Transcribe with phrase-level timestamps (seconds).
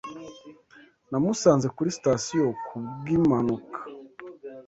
[1.09, 3.79] Namusanze kuri sitasiyo ku bw'impanuka.